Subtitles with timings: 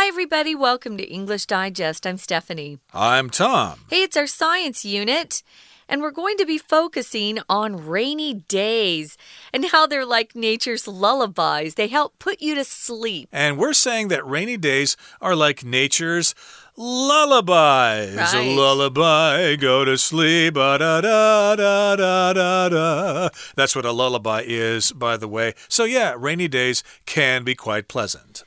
[0.00, 0.54] Hi, everybody.
[0.54, 2.06] Welcome to English Digest.
[2.06, 2.78] I'm Stephanie.
[2.94, 3.80] I'm Tom.
[3.90, 5.42] Hey, it's our science unit.
[5.88, 9.18] And we're going to be focusing on rainy days
[9.52, 11.74] and how they're like nature's lullabies.
[11.74, 13.28] They help put you to sleep.
[13.32, 16.32] And we're saying that rainy days are like nature's
[16.76, 18.14] lullabies.
[18.16, 18.54] Right.
[18.56, 20.54] Lullaby, go to sleep.
[20.54, 23.28] Da, da, da, da, da, da.
[23.56, 25.54] That's what a lullaby is, by the way.
[25.68, 28.44] So, yeah, rainy days can be quite pleasant.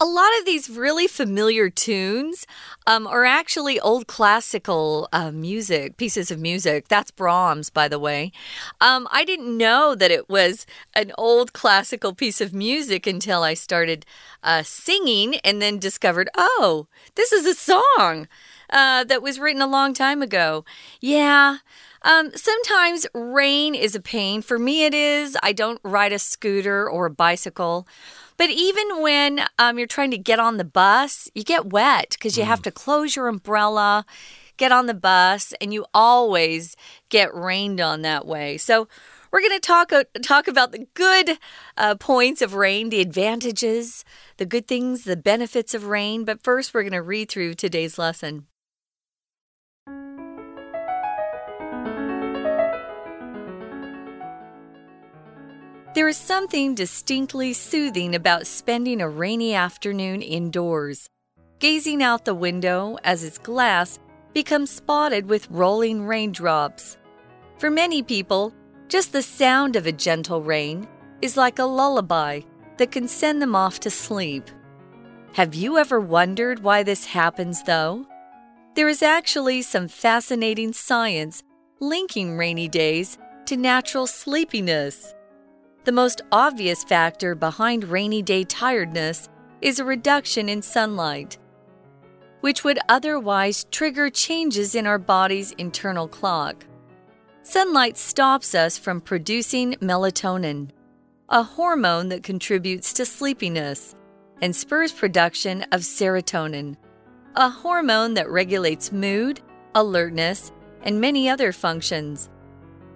[0.00, 2.46] A lot of these really familiar tunes
[2.86, 6.86] um, are actually old classical uh, music, pieces of music.
[6.86, 8.30] That's Brahms, by the way.
[8.80, 13.54] Um, I didn't know that it was an old classical piece of music until I
[13.54, 14.06] started
[14.44, 16.86] uh, singing and then discovered, oh,
[17.16, 18.28] this is a song
[18.70, 20.64] uh, that was written a long time ago.
[21.00, 21.58] Yeah.
[22.02, 24.42] Um, sometimes rain is a pain.
[24.42, 25.36] For me, it is.
[25.42, 27.88] I don't ride a scooter or a bicycle.
[28.38, 32.38] But even when um, you're trying to get on the bus, you get wet because
[32.38, 34.06] you have to close your umbrella,
[34.56, 36.76] get on the bus, and you always
[37.08, 38.56] get rained on that way.
[38.56, 38.88] So
[39.32, 41.38] we're going to talk uh, talk about the good
[41.76, 44.04] uh, points of rain, the advantages,
[44.36, 46.24] the good things, the benefits of rain.
[46.24, 48.46] But first, we're going to read through today's lesson.
[55.98, 61.10] There is something distinctly soothing about spending a rainy afternoon indoors,
[61.58, 63.98] gazing out the window as its glass
[64.32, 66.98] becomes spotted with rolling raindrops.
[67.58, 68.54] For many people,
[68.86, 70.86] just the sound of a gentle rain
[71.20, 72.42] is like a lullaby
[72.76, 74.48] that can send them off to sleep.
[75.32, 78.06] Have you ever wondered why this happens, though?
[78.76, 81.42] There is actually some fascinating science
[81.80, 85.16] linking rainy days to natural sleepiness.
[85.88, 89.30] The most obvious factor behind rainy day tiredness
[89.62, 91.38] is a reduction in sunlight,
[92.42, 96.66] which would otherwise trigger changes in our body's internal clock.
[97.42, 100.68] Sunlight stops us from producing melatonin,
[101.30, 103.94] a hormone that contributes to sleepiness,
[104.42, 106.76] and spurs production of serotonin,
[107.34, 109.40] a hormone that regulates mood,
[109.74, 110.52] alertness,
[110.82, 112.28] and many other functions.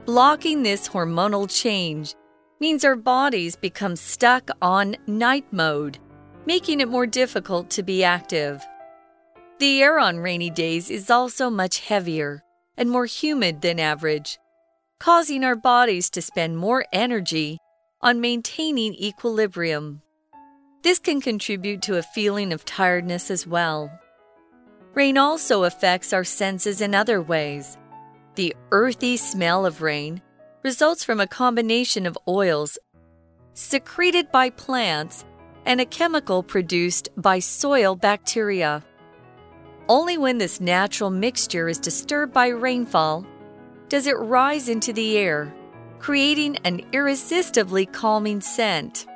[0.05, 2.16] Blocking this hormonal change
[2.62, 5.99] means our bodies become stuck on night mode,
[6.47, 8.65] making it more difficult to be active.
[9.59, 12.45] The air on rainy days is also much heavier
[12.77, 14.39] and more humid than average,
[15.01, 17.59] causing our bodies to spend more energy
[18.01, 20.01] on maintaining equilibrium.
[20.84, 23.91] This can contribute to a feeling of tiredness as well.
[24.95, 27.77] Rain also affects our senses in other ways.
[28.37, 30.22] The earthy smell of rain
[30.62, 32.78] results from a combination of oils
[33.55, 35.25] secreted by plants
[35.67, 38.83] and a chemical produced by soil bacteria.
[39.89, 43.27] Only when this natural mixture is disturbed by rainfall
[43.89, 45.55] does it rise into the air,
[45.99, 49.06] creating an irresistibly calming scent.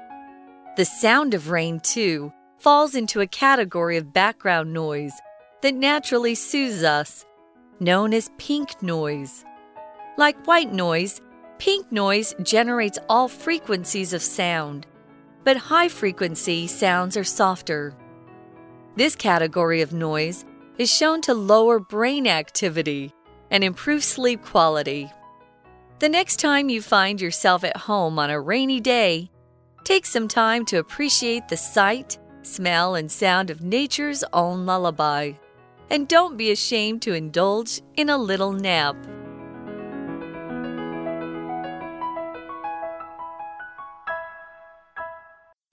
[0.77, 5.15] The sound of rain, too, falls into a category of background noise
[5.63, 7.25] that naturally soothes us,
[7.81, 9.45] known as pink noise.
[10.19, 11.21] Like white noise,
[11.59, 14.87] Pink noise generates all frequencies of sound,
[15.43, 17.95] but high frequency sounds are softer.
[18.95, 20.45] This category of noise
[20.79, 23.15] is shown to lower brain activity
[23.51, 25.11] and improve sleep quality.
[25.99, 29.31] The next time you find yourself at home on a rainy day,
[29.85, 35.33] take some time to appreciate the sight, smell, and sound of nature's own lullaby.
[35.89, 38.97] And don't be ashamed to indulge in a little nap.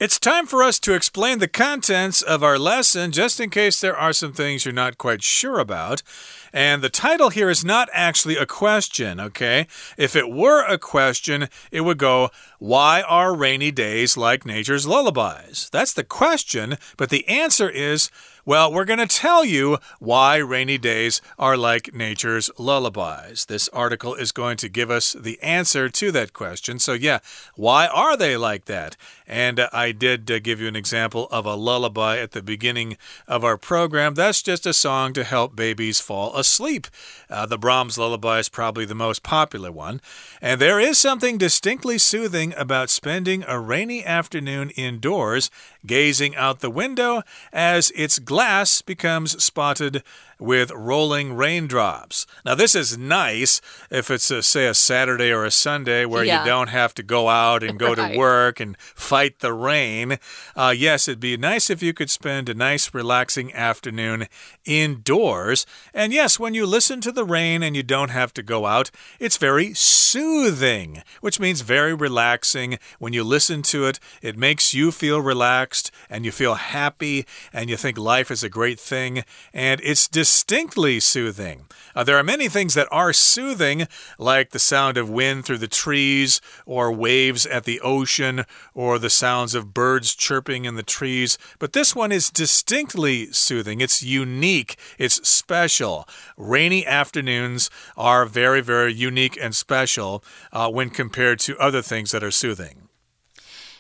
[0.04, 3.96] It's time for us to explain the contents of our lesson, just in case there
[3.96, 6.04] are some things you're not quite sure about.
[6.52, 9.66] And the title here is not actually a question, okay?
[9.98, 12.32] If it were a question, it would go,
[12.64, 15.68] Why are rainy days like nature's lullabies?
[15.74, 18.10] That's the question, but the answer is,
[18.46, 23.46] well, we're going to tell you why rainy days are like nature's lullabies.
[23.46, 26.78] This article is going to give us the answer to that question.
[26.80, 27.20] So, yeah,
[27.56, 28.98] why are they like that?
[29.26, 32.98] And uh, I did uh, give you an example of a lullaby at the beginning
[33.30, 34.14] of our program.
[34.14, 36.88] That's just a song to help babies fall asleep.
[37.30, 40.02] Uh, the Brahms lullaby is probably the most popular one.
[40.42, 45.50] And there is something distinctly soothing about spending a rainy afternoon indoors,
[45.86, 47.22] gazing out the window
[47.52, 50.04] as its glass becomes spotted
[50.44, 52.28] with rolling raindrops.
[52.46, 56.42] Now, this is nice if it's, a, say, a Saturday or a Sunday where Yeah.
[56.44, 58.12] you don't have to go out and go Right.
[58.12, 60.18] to work and fight the rain.
[60.56, 64.28] Uh, yes, it'd be nice if you could spend a nice, relaxing afternoon
[64.66, 65.66] indoors.
[65.94, 68.92] And yes, when you listen to the rain and you don't have to go out,
[69.20, 72.78] it's very soothing, which means very relaxing.
[73.00, 77.70] When you listen to it, it makes you feel relaxed and you feel happy and
[77.70, 79.24] you think life is a great thing.
[79.54, 81.68] And it's distinctly soothing.
[81.96, 83.88] Uh, there are many things that are soothing,
[84.18, 88.44] like the sound of wind through the trees, or waves at the ocean,
[88.74, 91.38] or the sounds of birds chirping in the trees.
[91.60, 93.80] But this one is distinctly soothing.
[93.80, 96.08] It's unique, it's special.
[96.36, 102.24] Rainy afternoons are very, very unique and special uh, when compared to other things that
[102.24, 102.90] are soothing.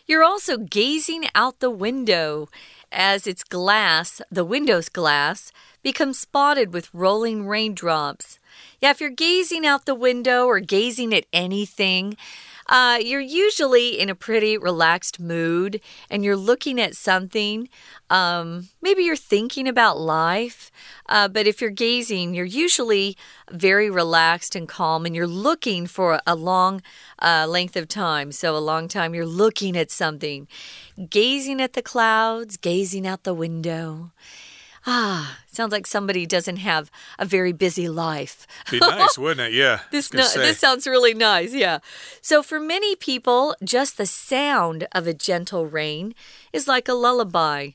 [0.06, 2.48] You're also gazing out the window
[2.92, 5.52] as its glass, the window's glass,
[5.84, 8.40] becomes spotted with rolling raindrops.
[8.82, 12.18] Yeah, if you're gazing out the window or gazing at anything,
[12.68, 17.68] uh, you're usually in a pretty relaxed mood and you're looking at something.
[18.10, 20.72] Um, maybe you're thinking about life,
[21.10, 23.18] uh, but if you're gazing, you're usually
[23.52, 26.82] very relaxed and calm and you're looking for a long
[27.22, 28.32] uh, length of time.
[28.32, 30.48] So, a long time you're looking at something,
[31.10, 34.12] gazing at the clouds, gazing out the window.
[34.86, 38.46] Ah, sounds like somebody doesn't have a very busy life.
[38.70, 39.54] Be nice, wouldn't it?
[39.54, 39.80] Yeah.
[39.92, 41.80] This, no, this sounds really nice, yeah.
[42.22, 46.14] So, for many people, just the sound of a gentle rain
[46.52, 47.72] is like a lullaby.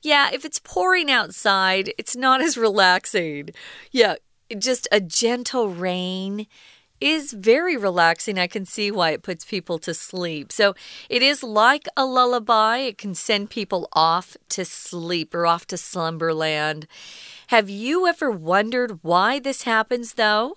[0.00, 3.50] Yeah, if it's pouring outside, it's not as relaxing.
[3.90, 4.16] Yeah,
[4.56, 6.46] just a gentle rain
[7.00, 8.38] is very relaxing.
[8.38, 10.52] I can see why it puts people to sleep.
[10.52, 10.74] So
[11.08, 12.78] it is like a lullaby.
[12.78, 16.86] It can send people off to sleep or off to slumberland.
[17.48, 20.56] Have you ever wondered why this happens, though?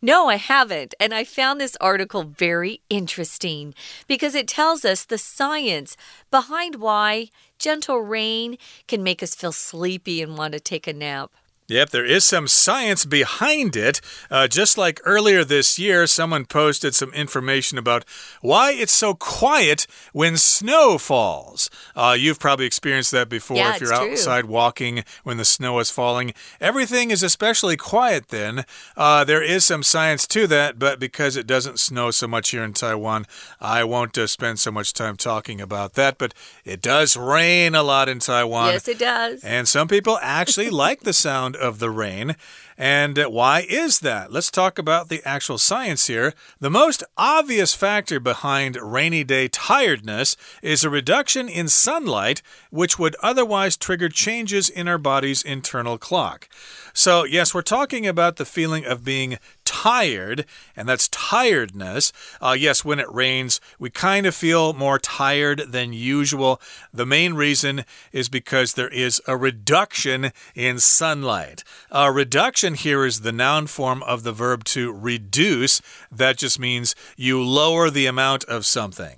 [0.00, 0.94] No, I haven't.
[1.00, 3.74] And I found this article very interesting
[4.06, 5.96] because it tells us the science
[6.30, 7.28] behind why
[7.58, 11.32] gentle rain can make us feel sleepy and want to take a nap.
[11.68, 14.00] Yep, there is some science behind it.
[14.30, 18.06] Uh, just like earlier this year, someone posted some information about
[18.40, 21.68] why it's so quiet when snow falls.
[21.94, 24.12] Uh, you've probably experienced that before Yeah, if you're it's true.
[24.12, 26.32] outside walking when the snow is falling.
[26.58, 28.64] Everything is especially quiet then.
[28.96, 32.64] Uh, there is some science to that, but because it doesn't snow so much here
[32.64, 33.26] in Taiwan,
[33.60, 36.16] I won't uh, spend so much time talking about that.
[36.16, 36.32] But
[36.64, 38.72] it does rain a lot in Taiwan.
[38.72, 39.44] yes, it does.
[39.44, 42.36] And some people actually like the sound of the rain.
[42.76, 44.32] And why is that?
[44.32, 46.32] Let's talk about the actual science here.
[46.60, 52.40] The most obvious factor behind rainy day tiredness is a reduction in sunlight,
[52.70, 56.48] which would otherwise trigger changes in our body's internal clock.
[56.92, 59.38] So, yes, we're talking about the feeling of being
[59.82, 60.44] tired,
[60.76, 62.12] and that's tiredness.
[62.40, 66.60] Uh, yes, when it rains, we kind of feel more tired than usual.
[66.92, 71.62] The main reason is because there is a reduction in sunlight.
[71.90, 75.80] A reduction here is the noun form of the verb to reduce.
[76.10, 79.16] That just means you lower the amount of something.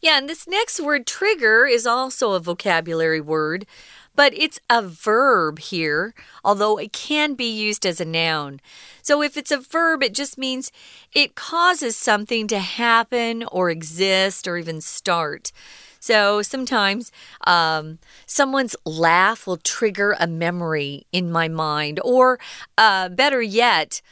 [0.00, 3.66] Yeah, and this next word, trigger, is also a vocabulary word,
[4.14, 6.14] but it's a verb here,
[6.44, 8.60] although it can be used as a noun.
[9.02, 10.70] So if it's a verb, it just means
[11.12, 15.52] it causes something to happen or exist or even start.
[16.00, 17.12] So sometimes
[17.46, 22.38] um, someone's laugh will trigger a memory in my mind, or
[22.76, 24.02] uh, better yet,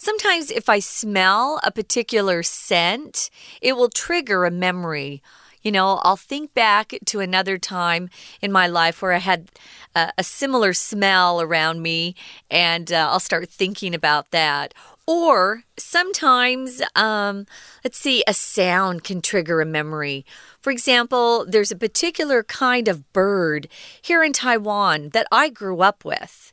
[0.00, 5.20] Sometimes, if I smell a particular scent, it will trigger a memory.
[5.62, 8.10] You know, I'll think back to another time
[8.40, 9.50] in my life where I had
[9.94, 12.14] a, a similar smell around me,
[12.50, 14.74] and uh, I'll start thinking about that.
[15.06, 17.46] Or sometimes, um,
[17.82, 20.26] let's see, a sound can trigger a memory.
[20.60, 23.68] For example, there's a particular kind of bird
[24.02, 26.52] here in Taiwan that I grew up with.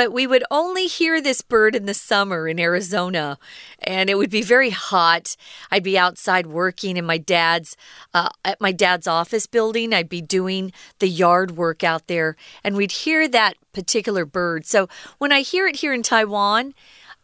[0.00, 3.38] But we would only hear this bird in the summer in Arizona,
[3.80, 5.36] and it would be very hot.
[5.70, 7.76] I'd be outside working in my dad's
[8.14, 9.92] uh, at my dad's office building.
[9.92, 14.64] I'd be doing the yard work out there, and we'd hear that particular bird.
[14.64, 14.88] So
[15.18, 16.72] when I hear it here in Taiwan,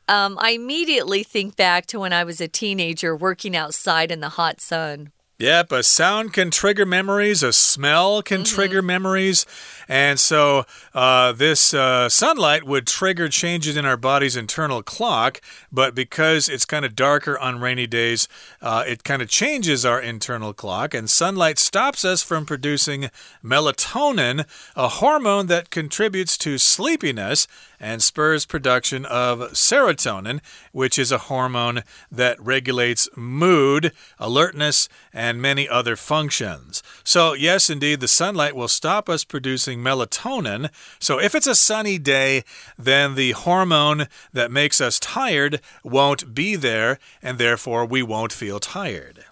[0.06, 4.36] um, I immediately think back to when I was a teenager working outside in the
[4.36, 5.12] hot sun.
[5.38, 9.44] Yep, a sound can trigger memories, a smell can trigger memories.
[9.86, 10.64] And so
[10.94, 15.42] uh, this uh, sunlight would trigger changes in our body's internal clock.
[15.70, 18.28] But because it's kind of darker on rainy days,
[18.62, 20.94] uh, it kind of changes our internal clock.
[20.94, 23.10] And sunlight stops us from producing
[23.44, 27.46] melatonin, a hormone that contributes to sleepiness
[27.80, 30.40] and spurs production of serotonin,
[30.72, 36.82] which is a hormone that regulates mood, alertness, and many other functions.
[37.04, 40.70] So, yes, indeed, the sunlight will stop us producing melatonin.
[40.98, 42.44] So, if it's a sunny day,
[42.78, 48.58] then the hormone that makes us tired won't be there, and therefore we won't feel
[48.58, 49.24] tired.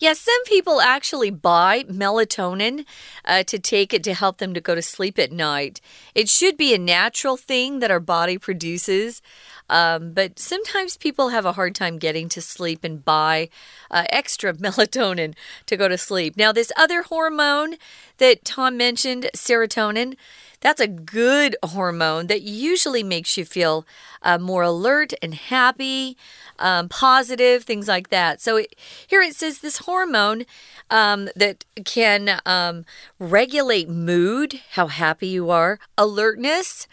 [0.00, 2.84] Yeah, some people actually buy melatonin
[3.24, 5.80] uh, to take it to help them to go to sleep at night.
[6.14, 9.20] It should be a natural thing that our body produces.
[9.68, 13.48] Um, but sometimes people have a hard time getting to sleep and buy
[13.90, 15.34] uh, extra melatonin
[15.66, 16.36] to go to sleep.
[16.36, 17.74] Now, this other hormone
[18.18, 20.14] that Tom mentioned, serotonin,
[20.60, 23.86] that's a good hormone that usually makes you feel
[24.22, 26.16] uh, more alert and happy,
[26.58, 28.40] um, positive, things like that.
[28.40, 28.74] So it,
[29.06, 30.44] here it says this hormone
[30.90, 32.84] um, that can um,
[33.18, 36.86] regulate mood, how happy you are, alertness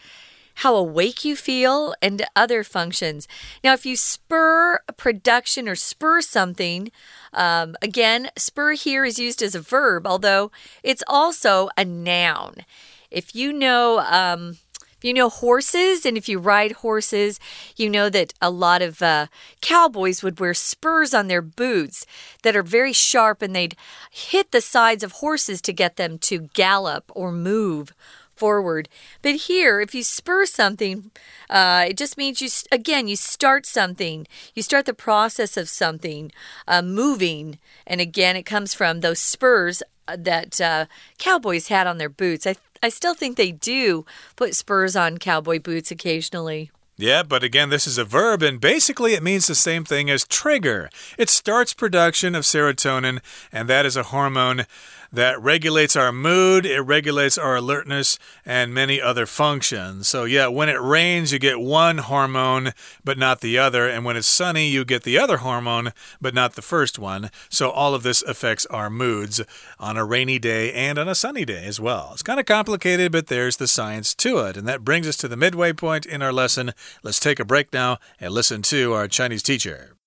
[0.60, 3.28] how awake you feel, and other functions.
[3.62, 6.90] Now, if you spur production or spur something,
[7.34, 10.50] um, again, spur here is used as a verb, although
[10.82, 12.64] it's also a noun.
[13.10, 14.56] If you know, um,
[15.02, 17.38] you know horses and if you ride horses,
[17.76, 19.26] you know that a lot of uh,
[19.60, 22.06] cowboys would wear spurs on their boots
[22.42, 23.76] that are very sharp and they'd
[24.10, 27.92] hit the sides of horses to get them to gallop or move
[28.36, 28.88] forward.
[29.22, 31.10] But here, if you spur something,
[31.48, 34.26] uh, it just means you, again, you start something.
[34.54, 36.30] You start the process of something
[36.68, 37.58] uh, moving.
[37.86, 40.86] And again, it comes from those spurs uh, that uh,
[41.18, 42.46] cowboys had on their boots.
[42.46, 44.04] I, I still think they do
[44.36, 46.70] put spurs on cowboy boots occasionally.
[46.98, 50.24] Yeah, but again, this is a verb, and basically it means the same thing as
[50.24, 50.88] trigger.
[51.18, 53.20] It starts production of serotonin,
[53.52, 54.64] and that is a hormone
[55.13, 60.07] that regulates our mood, it regulates our alertness, and many other functions.
[60.07, 62.71] So, yeah, when it rains, you get one hormone,
[63.03, 63.89] but not the other.
[63.89, 67.29] And when it's sunny, you get the other hormone, but not the first one.
[67.49, 69.41] So, all of this affects our moods
[69.79, 72.11] on a rainy day and on a sunny day as well.
[72.13, 74.55] It's kind of complicated, but there's the science to it.
[74.55, 76.71] And that brings us to the midway point in our lesson.
[77.03, 79.97] Let's take a break now and listen to our Chinese teacher.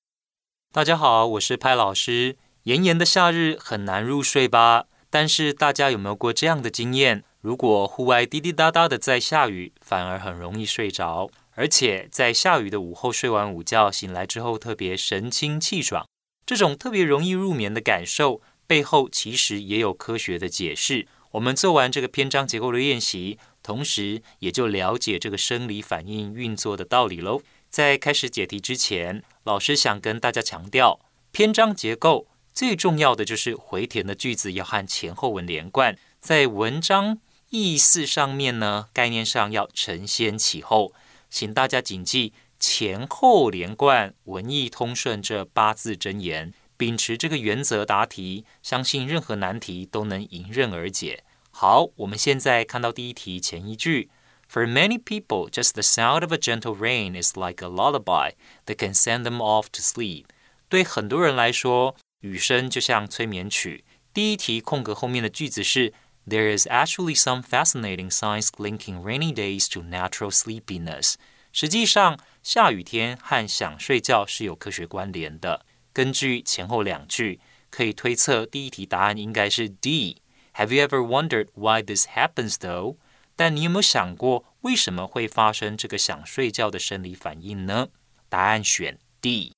[0.72, 2.36] 大家好，我是派老师。
[2.69, 4.85] 炎炎的夏日很难入睡吧？
[5.09, 7.23] 但是大家有没有过这样的经验？
[7.41, 16.05] 如果户外滴滴答答的在下雨，反而很容易睡着，而且在下雨的午后睡完午觉，醒来之后特别神清气爽。
[16.45, 21.07] 这种特别容易入眠的感受背后，其实也有科学的解释。
[21.31, 27.41] 我们做完这个篇章结构的练习，同时也就了解这个生理反应运作的道理喽。
[27.71, 30.99] 在开始解题之前，老师想跟大家强调，
[31.31, 32.27] 篇章结构。
[32.53, 40.93] 最重要的就是回填的句子要和前后文连贯，在文章意思上面呢，概念上要承先启后，
[41.29, 51.23] 请大家谨记前后连贯、文意通顺这八字真言，秉持这个原则答题，相信任何难题都能迎刃而解。
[51.51, 54.09] 好，我们现在看到第一题前一句
[54.51, 58.33] ：For many people, just the sound of a gentle rain is like a lullaby
[58.65, 60.25] that can send them off to sleep。
[60.67, 63.84] 对很多人来说，雨声就像催眠曲。
[64.12, 65.92] 第一题空格后面的句子是
[66.26, 71.14] There is actually some fascinating science linking rainy days to natural sleepiness。
[71.52, 75.64] 实际上，下雨天和想睡觉是有科学关联的。
[75.92, 77.40] 根据前后两句，
[77.70, 82.96] 可以推测第一题答案应该是 D。Have you ever wondered why this happens though？
[83.36, 87.88] 但你有没有想过，为什么会发生这个想睡觉的生理反应呢？
[88.28, 89.52] 答案选 D。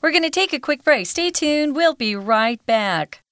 [0.00, 1.06] We're going to take a quick break.
[1.06, 1.74] Stay tuned.
[1.74, 3.22] We'll be right back.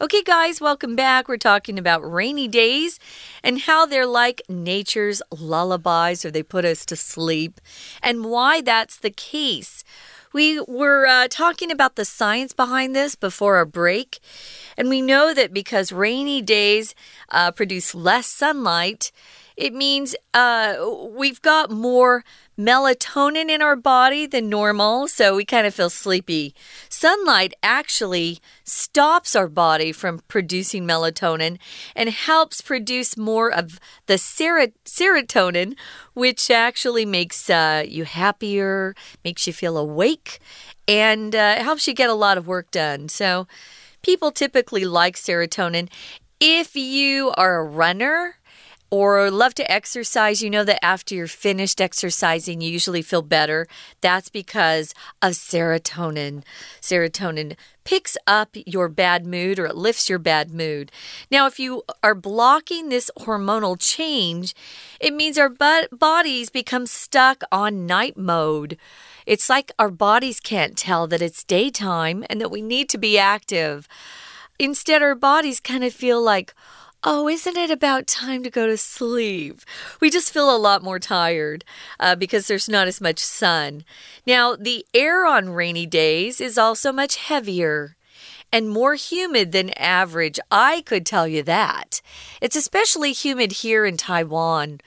[0.00, 1.28] Okay, guys, welcome back.
[1.28, 2.98] We're talking about rainy days
[3.44, 7.60] and how they're like nature's lullabies or they put us to sleep
[8.02, 9.84] and why that's the case.
[10.32, 14.18] We were uh, talking about the science behind this before our break,
[14.76, 16.94] and we know that because rainy days
[17.28, 19.12] uh, produce less sunlight,
[19.56, 20.74] it means uh,
[21.10, 22.24] we've got more
[22.58, 26.54] melatonin in our body than normal, so we kind of feel sleepy.
[26.88, 31.58] Sunlight actually stops our body from producing melatonin
[31.96, 35.74] and helps produce more of the serotonin,
[36.14, 38.94] which actually makes uh, you happier,
[39.24, 40.38] makes you feel awake,
[40.86, 43.08] and uh, helps you get a lot of work done.
[43.08, 43.46] So,
[44.02, 45.88] people typically like serotonin.
[46.40, 48.36] If you are a runner,
[48.92, 53.66] or love to exercise, you know that after you're finished exercising, you usually feel better.
[54.02, 56.42] That's because of serotonin.
[56.82, 60.92] Serotonin picks up your bad mood or it lifts your bad mood.
[61.30, 64.54] Now, if you are blocking this hormonal change,
[65.00, 65.48] it means our
[65.90, 68.76] bodies become stuck on night mode.
[69.24, 73.18] It's like our bodies can't tell that it's daytime and that we need to be
[73.18, 73.88] active.
[74.58, 76.52] Instead, our bodies kind of feel like,
[77.04, 79.62] Oh, isn't it about time to go to sleep?
[80.00, 81.64] We just feel a lot more tired
[81.98, 83.84] uh, because there's not as much sun.
[84.24, 87.96] Now, the air on rainy days is also much heavier
[88.52, 90.38] and more humid than average.
[90.50, 92.02] I could tell you that.
[92.40, 94.80] It's especially humid here in Taiwan.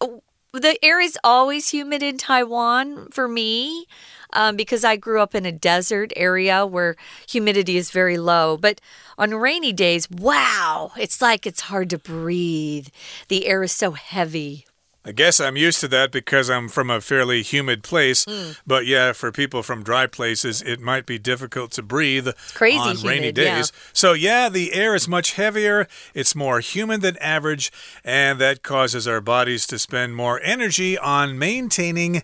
[0.00, 3.86] Oh, the air is always humid in Taiwan for me
[4.32, 6.96] um, because I grew up in a desert area where
[7.28, 8.56] humidity is very low.
[8.56, 8.80] But
[9.18, 12.88] on rainy days, wow, it's like it's hard to breathe.
[13.28, 14.66] The air is so heavy.
[15.04, 18.24] I guess I'm used to that because I'm from a fairly humid place.
[18.24, 18.56] Mm.
[18.64, 22.96] But yeah, for people from dry places, it might be difficult to breathe crazy on
[22.96, 23.72] humid, rainy days.
[23.74, 23.80] Yeah.
[23.92, 27.72] So yeah, the air is much heavier, it's more humid than average,
[28.04, 32.22] and that causes our bodies to spend more energy on maintaining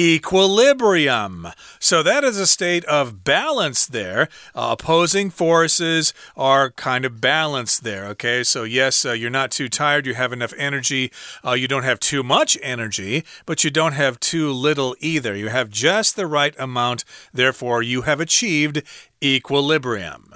[0.00, 1.48] equilibrium.
[1.78, 4.28] So that is a state of balance there.
[4.54, 8.06] Uh, opposing forces are kind of balanced there.
[8.06, 11.12] Okay, so yes, uh, you're not too tired, you have enough energy,
[11.44, 15.36] uh, you don't have too much energy, but you don't have too little either.
[15.36, 17.04] You have just the right amount,
[17.34, 18.82] therefore, you have achieved
[19.22, 20.34] equilibrium.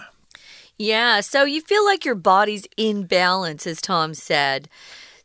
[0.76, 4.68] Yeah, so you feel like your body's in balance, as Tom said.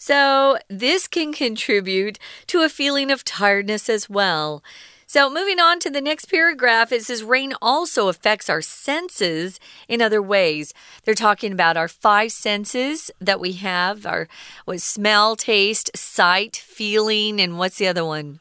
[0.09, 4.63] So, this can contribute to a feeling of tiredness as well.
[5.05, 10.01] So, moving on to the next paragraph, it says rain also affects our senses in
[10.01, 10.73] other ways.
[11.03, 14.27] They're talking about our five senses that we have our
[14.65, 18.39] what smell, taste, sight, feeling, and what's the other one?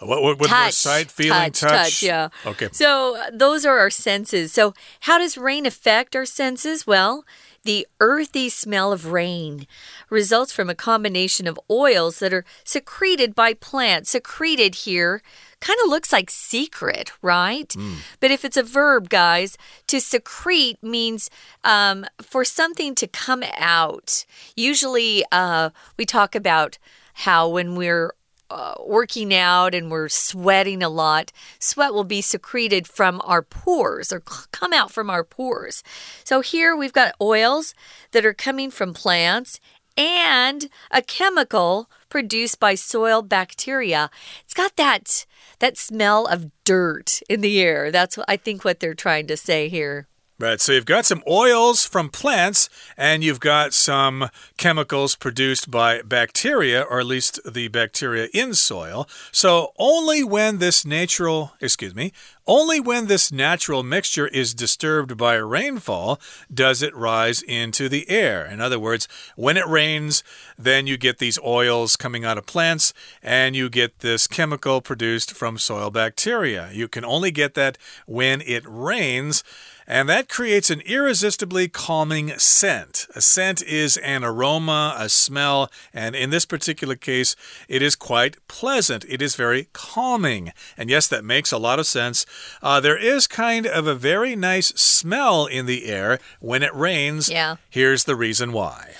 [0.00, 2.28] What, what, what touch, sight, feeling, touch, touch, touch, yeah.
[2.46, 2.68] Okay.
[2.72, 4.52] So uh, those are our senses.
[4.52, 6.86] So how does rain affect our senses?
[6.86, 7.24] Well,
[7.64, 9.66] the earthy smell of rain
[10.08, 14.10] results from a combination of oils that are secreted by plants.
[14.10, 15.20] Secreted here
[15.60, 17.68] kind of looks like secret, right?
[17.68, 17.96] Mm.
[18.18, 19.58] But if it's a verb, guys,
[19.88, 21.28] to secrete means
[21.62, 24.24] um, for something to come out.
[24.56, 26.78] Usually, uh, we talk about
[27.12, 28.12] how when we're
[28.50, 34.12] uh, working out and we're sweating a lot, sweat will be secreted from our pores
[34.12, 35.82] or come out from our pores.
[36.24, 37.74] So here we've got oils
[38.10, 39.60] that are coming from plants
[39.96, 44.10] and a chemical produced by soil bacteria.
[44.44, 45.26] It's got that
[45.60, 47.90] that smell of dirt in the air.
[47.90, 50.08] That's I think what they're trying to say here.
[50.40, 56.00] Right, so you've got some oils from plants and you've got some chemicals produced by
[56.00, 59.06] bacteria, or at least the bacteria in soil.
[59.32, 62.14] So only when this natural, excuse me,
[62.46, 66.18] only when this natural mixture is disturbed by rainfall
[66.52, 68.46] does it rise into the air.
[68.46, 70.24] In other words, when it rains,
[70.58, 75.32] then you get these oils coming out of plants and you get this chemical produced
[75.32, 76.70] from soil bacteria.
[76.72, 77.76] You can only get that
[78.06, 79.44] when it rains.
[79.90, 83.08] And that creates an irresistibly calming scent.
[83.16, 87.34] A scent is an aroma, a smell, and in this particular case,
[87.66, 89.04] it is quite pleasant.
[89.08, 90.52] It is very calming.
[90.76, 92.24] And yes, that makes a lot of sense.
[92.62, 97.28] Uh, there is kind of a very nice smell in the air when it rains.
[97.28, 97.56] Yeah.
[97.68, 98.94] Here's the reason why.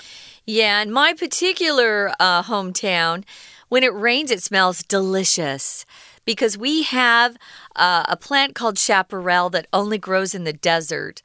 [0.45, 3.23] Yeah, in my particular uh, hometown,
[3.69, 5.85] when it rains, it smells delicious
[6.25, 7.37] because we have
[7.75, 11.21] uh, a plant called chaparral that only grows in the desert.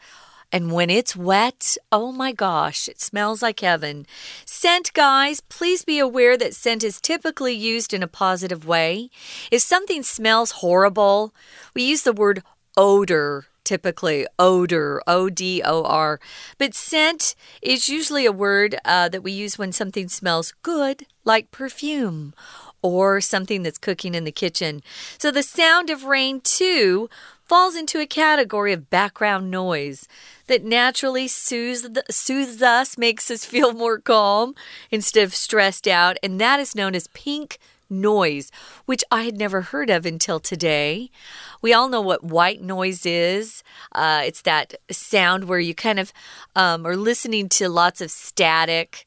[0.53, 4.07] And when it's wet, oh my gosh, it smells like heaven.
[4.45, 9.11] Scent, guys, please be aware that scent is typically used in a positive way.
[9.51, 11.35] If something smells horrible,
[11.75, 12.43] we use the word
[12.77, 16.21] odor typically odor, O D O R.
[16.57, 21.51] But scent is usually a word uh, that we use when something smells good, like
[21.51, 22.33] perfume
[22.83, 24.83] or something that's cooking in the kitchen.
[25.19, 27.09] So the sound of rain, too,
[27.45, 30.09] falls into a category of background noise
[30.49, 34.55] that naturally soothes, us, makes us feel more calm
[34.91, 37.59] instead of stressed out, and that is known as pink
[37.89, 38.51] noise,
[38.85, 41.11] which I had never heard of until today.
[41.62, 43.62] We all know what white noise is.
[43.93, 46.12] Uh, it's that sound where you kind of
[46.57, 49.07] um, are listening to lots of static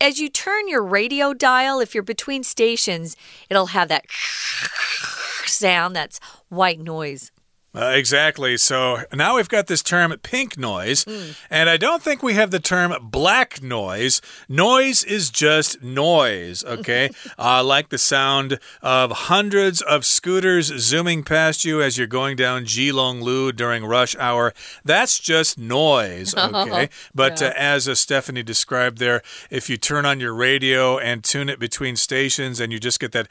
[0.00, 3.16] as you turn your radio dial, if you're between stations,
[3.48, 4.06] it'll have that
[5.46, 7.32] sound that's white noise.
[7.76, 8.56] Uh, exactly.
[8.56, 11.36] So now we've got this term pink noise, mm.
[11.50, 14.22] and I don't think we have the term black noise.
[14.48, 17.10] Noise is just noise, okay?
[17.38, 22.64] uh, like the sound of hundreds of scooters zooming past you as you're going down
[22.64, 24.54] Keelung Lu during rush hour.
[24.84, 26.88] That's just noise, okay?
[27.14, 27.48] but yeah.
[27.48, 31.58] uh, as uh, Stephanie described there, if you turn on your radio and tune it
[31.58, 33.28] between stations and you just get that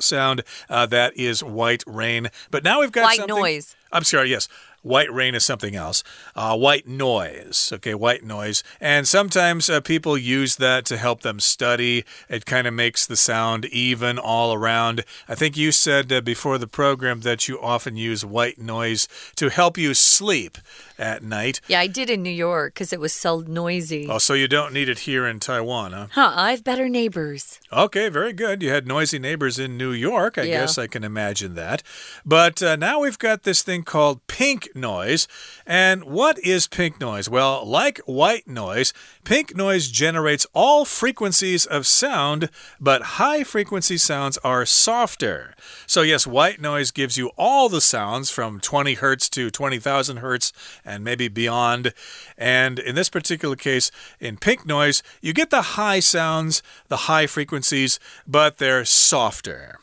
[0.00, 2.30] sound, uh, that is white rain.
[2.50, 3.74] But now we've got white something noise.
[3.92, 4.48] I'm sorry, yes.
[4.82, 6.04] White rain is something else.
[6.36, 7.70] Uh, white noise.
[7.74, 8.62] Okay, white noise.
[8.80, 12.04] And sometimes uh, people use that to help them study.
[12.28, 15.04] It kind of makes the sound even all around.
[15.28, 19.50] I think you said uh, before the program that you often use white noise to
[19.50, 20.58] help you sleep
[20.98, 21.60] at night.
[21.68, 24.06] Yeah, I did in New York because it was so noisy.
[24.08, 26.06] Oh, so you don't need it here in Taiwan, huh?
[26.12, 27.60] Huh, I have better neighbors.
[27.72, 28.62] Okay, very good.
[28.62, 30.38] You had noisy neighbors in New York.
[30.38, 30.60] I yeah.
[30.60, 31.82] guess I can imagine that.
[32.24, 35.28] But uh, now we've got this thing called pink noise.
[35.66, 37.28] And what is pink noise?
[37.28, 38.92] Well, like white noise,
[39.24, 42.50] pink noise generates all frequencies of sound,
[42.80, 45.54] but high frequency sounds are softer.
[45.86, 50.52] So, yes, white noise gives you all the sounds from 20 hertz to 20,000 hertz
[50.84, 51.92] and maybe beyond.
[52.36, 57.26] And in this particular case, in pink noise, you get the high sounds, the high
[57.26, 59.78] frequencies, but they're softer.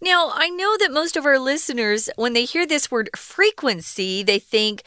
[0.00, 4.38] Now, I know that most of our listeners, when they hear this word frequency, they
[4.38, 4.82] think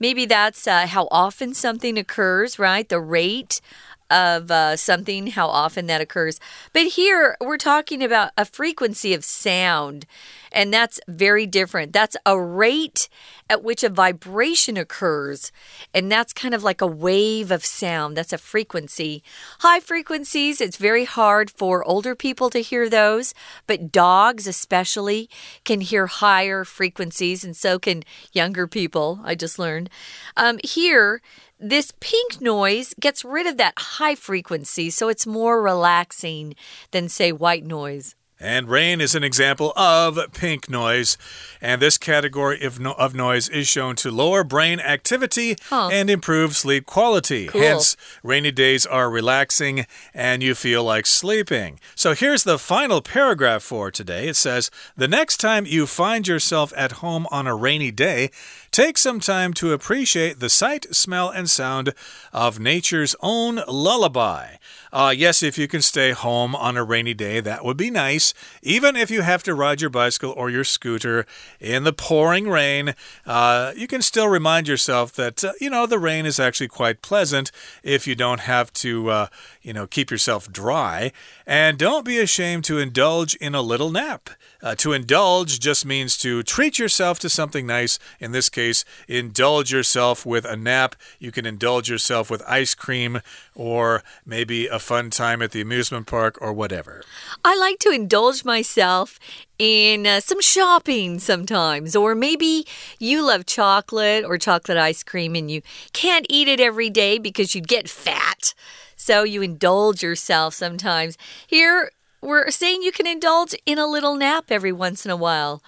[0.00, 2.88] maybe that's uh, how often something occurs, right?
[2.88, 3.60] The rate
[4.10, 6.40] of uh, something, how often that occurs.
[6.72, 10.06] But here we're talking about a frequency of sound,
[10.52, 11.92] and that's very different.
[11.92, 13.08] That's a rate
[13.48, 15.52] at which a vibration occurs,
[15.94, 18.16] and that's kind of like a wave of sound.
[18.16, 19.22] That's a frequency.
[19.60, 23.34] High frequencies, it's very hard for older people to hear those,
[23.66, 25.28] but dogs, especially,
[25.64, 29.20] can hear higher frequencies, and so can younger people.
[29.24, 29.90] I just learned.
[30.36, 31.22] Um, here,
[31.58, 36.54] this pink noise gets rid of that high frequency, so it's more relaxing
[36.90, 38.14] than, say, white noise.
[38.38, 41.16] And rain is an example of pink noise.
[41.62, 45.88] And this category of, no of noise is shown to lower brain activity huh.
[45.90, 47.46] and improve sleep quality.
[47.46, 47.62] Cool.
[47.62, 51.80] Hence, rainy days are relaxing and you feel like sleeping.
[51.94, 54.28] So here's the final paragraph for today.
[54.28, 58.30] It says The next time you find yourself at home on a rainy day,
[58.76, 61.94] Take some time to appreciate the sight, smell, and sound
[62.30, 64.56] of nature's own lullaby.
[64.92, 68.34] Uh, yes, if you can stay home on a rainy day, that would be nice.
[68.62, 71.24] Even if you have to ride your bicycle or your scooter
[71.58, 75.98] in the pouring rain, uh, you can still remind yourself that, uh, you know, the
[75.98, 77.50] rain is actually quite pleasant
[77.82, 79.26] if you don't have to, uh,
[79.62, 81.12] you know, keep yourself dry.
[81.46, 84.28] And don't be ashamed to indulge in a little nap.
[84.66, 88.00] Uh, to indulge just means to treat yourself to something nice.
[88.18, 90.96] In this case, indulge yourself with a nap.
[91.20, 93.20] You can indulge yourself with ice cream
[93.54, 97.04] or maybe a fun time at the amusement park or whatever.
[97.44, 99.20] I like to indulge myself
[99.56, 101.94] in uh, some shopping sometimes.
[101.94, 102.66] Or maybe
[102.98, 107.54] you love chocolate or chocolate ice cream and you can't eat it every day because
[107.54, 108.52] you'd get fat.
[108.96, 111.16] So you indulge yourself sometimes.
[111.46, 115.61] Here, we're saying you can indulge in a little nap every once in a while.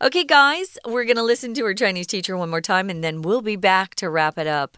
[0.00, 3.22] Okay, guys, we're going to listen to our Chinese teacher one more time and then
[3.22, 4.76] we'll be back to wrap it up.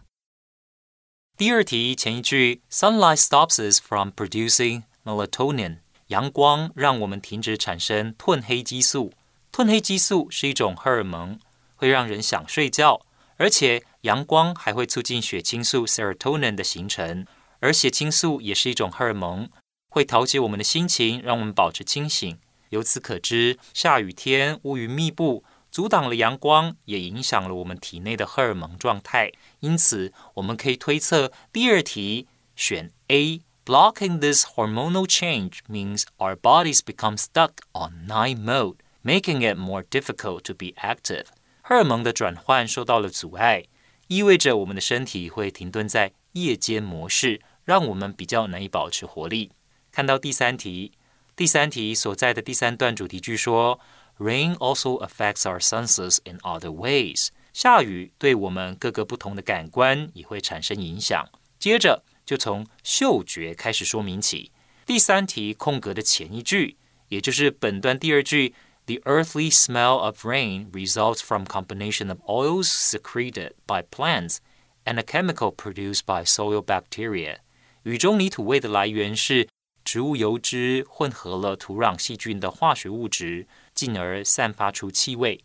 [1.35, 5.77] 第二题前一句，sunlight stops us from producing melatonin。
[6.07, 9.13] 阳光让我们停止产生褪黑激素。
[9.51, 11.39] 褪黑激素是一种荷尔蒙，
[11.75, 13.01] 会让人想睡觉，
[13.37, 17.25] 而且阳光还会促进血清素 serotonin 的形成，
[17.59, 19.49] 而血清素也是一种荷尔蒙，
[19.88, 22.38] 会调节我们的心情，让我们保持清醒。
[22.70, 29.32] 由此可知，下雨天乌云密布，阻挡了阳光，也影响了我们体内的荷尔蒙状态。
[29.60, 33.40] 因此，我们可以推测第二题选 A。
[33.64, 40.40] Blocking this hormonal change means our bodies become stuck on night mode, making it more difficult
[40.44, 41.26] to be active.
[41.60, 43.64] 荷尔蒙的转换受到了阻碍，
[44.06, 49.50] 意味着我们的身体会停顿在夜间模式，让我们比较难以保持活力。
[49.97, 50.91] 看到第三题，
[51.35, 53.79] 第三题所在的第三段主题句说，
[54.17, 57.29] Rain also affects our senses in other ways。
[57.53, 61.27] 下雨对我们各个不同的感官也会产生影响。
[61.59, 64.51] 接着就从嗅觉开始说明起。
[64.85, 66.77] 第三题空格的前一句，
[67.09, 68.53] 也就是本段第二句，
[68.85, 74.37] The earthly smell of rain results from combination of oils secreted by plants
[74.83, 77.37] and a chemical produced by soil bacteria。
[77.83, 79.47] 雨中泥土味的来源是
[79.88, 85.42] 植物油脂混合了土壤细菌的化学物质，进而散发出气味。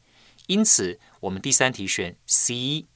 [0.47, 2.88] 因此，我们第三题选 C。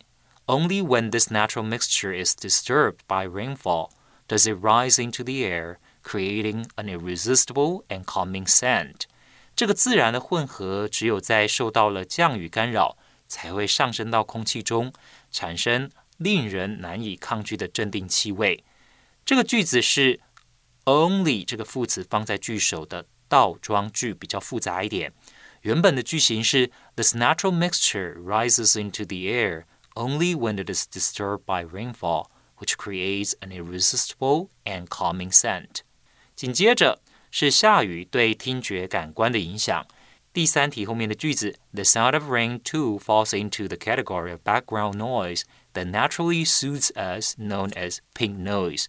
[0.45, 3.91] Only when this natural mixture is disturbed by rainfall
[4.27, 9.03] does it rise into the air, creating an irresistible and calming scent.
[9.55, 12.97] 这个自然的混合，只有在受到了降雨干扰，
[13.29, 14.91] 才会上升到空气中，
[15.31, 18.65] 产生令人难以抗拒的镇定气味。
[19.25, 20.21] 这个句子是
[20.87, 25.12] only 这个副词放在句首的倒装句，比较复杂一点。
[25.62, 32.26] 原本的句型是 This natural mixture rises into the air only when it is disturbed by rainfall,
[32.59, 35.83] which creates an irresistible and calming scent.
[36.35, 37.00] 紧接着
[37.31, 39.87] 是下雨对听觉感官的影响。
[40.33, 45.42] 第三题后面的句子，The sound of rain too falls into the category of background noise
[45.74, 48.87] that naturally soothes us, known as pink noise。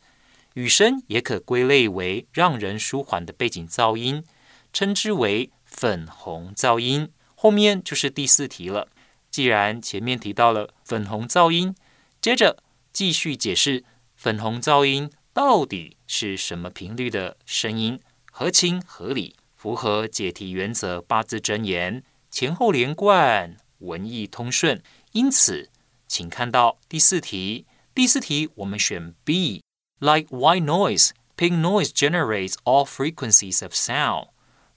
[0.58, 4.24] 雨声也可归类为让人舒缓的背景噪音，
[4.72, 7.12] 称之为粉红噪音。
[7.36, 8.88] 后面就是第四题了。
[9.30, 11.76] 既然前面提到了粉红噪音，
[12.20, 12.60] 接着
[12.92, 13.84] 继续解释
[14.16, 18.00] 粉红噪音到底是什么频率的声音，
[18.32, 24.82] 合情合理，符合解题原则，八字真言，前后连贯，文艺通顺。
[25.12, 25.70] 因此，
[26.08, 27.64] 请看到第四题。
[27.94, 29.62] 第四题我们选 B。
[29.99, 34.27] Like white noise, pink noise generates all frequencies of sound.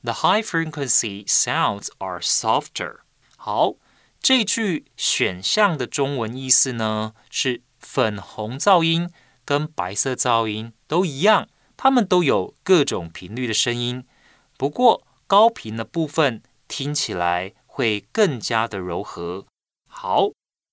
[0.02, 3.00] The high frequency sounds are softer.
[3.36, 3.74] 好。
[4.18, 9.08] 这句选项的中文意思呢，是粉红噪音
[9.44, 14.04] 跟白色噪音都一样，它们都有各种频率的声音，
[14.56, 19.46] 不过高频的部分听起来会更加的柔和。
[19.86, 20.30] 好，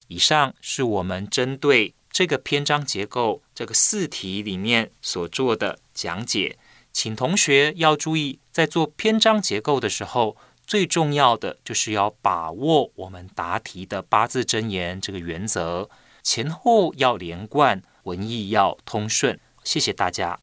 [0.08, 6.59] 以上是我们针对 这个篇章结构这个四题里面所做的讲解，
[6.93, 10.37] 请同学要注意，在做篇章结构的时候。
[10.67, 15.89] 最重要的就是要把握我们答题的八字真言这个原则，
[16.25, 19.39] 前后要连贯，文意要通顺。
[19.63, 20.41] 谢谢大家。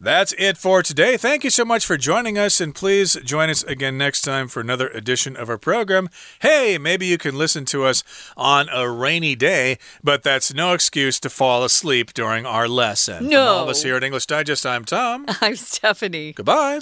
[0.00, 1.16] That's it for today.
[1.16, 4.60] Thank you so much for joining us, and please join us again next time for
[4.60, 6.10] another edition of our program.
[6.40, 8.02] Hey, maybe you can listen to us
[8.36, 13.28] on a rainy day, but that's no excuse to fall asleep during our lesson.
[13.28, 13.46] No.
[13.46, 15.26] From all of us here at English Digest, I'm Tom.
[15.40, 16.32] I'm Stephanie.
[16.32, 16.80] Goodbye.